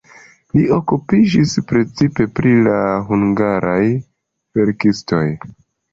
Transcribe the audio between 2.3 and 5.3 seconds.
pri la hungaraj verkistoj.